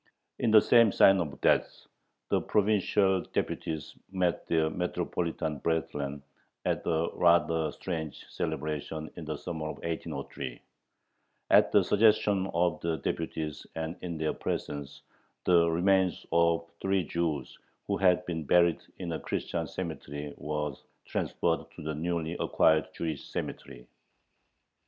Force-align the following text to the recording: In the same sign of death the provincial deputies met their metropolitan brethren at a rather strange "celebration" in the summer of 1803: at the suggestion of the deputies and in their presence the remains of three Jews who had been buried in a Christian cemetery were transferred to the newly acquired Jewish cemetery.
In 0.39 0.49
the 0.49 0.61
same 0.63 0.91
sign 0.91 1.19
of 1.19 1.39
death 1.41 1.85
the 2.29 2.41
provincial 2.41 3.21
deputies 3.21 3.93
met 4.09 4.47
their 4.47 4.67
metropolitan 4.67 5.59
brethren 5.59 6.23
at 6.65 6.81
a 6.87 7.09
rather 7.13 7.71
strange 7.71 8.25
"celebration" 8.27 9.11
in 9.15 9.25
the 9.25 9.37
summer 9.37 9.65
of 9.67 9.75
1803: 9.83 10.59
at 11.51 11.71
the 11.71 11.83
suggestion 11.83 12.47
of 12.55 12.81
the 12.81 12.97
deputies 12.97 13.67
and 13.75 13.95
in 14.01 14.17
their 14.17 14.33
presence 14.33 15.03
the 15.45 15.69
remains 15.69 16.25
of 16.31 16.67
three 16.81 17.03
Jews 17.03 17.59
who 17.85 17.95
had 17.97 18.25
been 18.25 18.43
buried 18.43 18.81
in 18.97 19.11
a 19.11 19.19
Christian 19.19 19.67
cemetery 19.67 20.33
were 20.35 20.73
transferred 21.05 21.69
to 21.75 21.83
the 21.83 21.93
newly 21.93 22.33
acquired 22.39 22.87
Jewish 22.95 23.23
cemetery. 23.25 23.85